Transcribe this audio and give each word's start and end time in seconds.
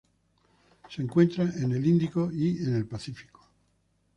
Se 0.89 0.99
encuentran 1.03 1.53
en 1.61 1.73
el 1.73 1.85
Índico 1.85 2.31
y 2.33 2.57
en 2.65 2.73
el 2.75 2.87
Pacífico. 2.87 3.47